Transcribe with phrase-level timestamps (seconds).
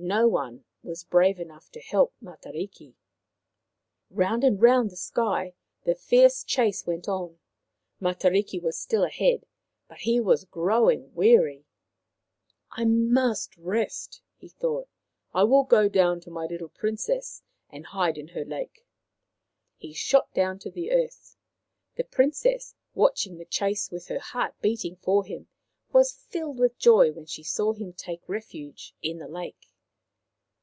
[0.00, 2.94] No one was brave enough to help Matariki.
[4.10, 7.40] Round and round the sky the fierce chase went on.
[8.00, 9.44] Matariki was still ahead,
[9.88, 11.64] but he was growing The Star Hunt 7 weary."
[12.78, 14.86] I must rest/' he thought."
[15.34, 18.86] I will go down to my little Princess and hide in her lake."
[19.78, 21.34] He shot down to the earth.
[21.96, 25.48] The Princess, watching the chase with her heart beating for him,
[25.92, 29.64] was filled with joy when she saw him take refuge in the lake.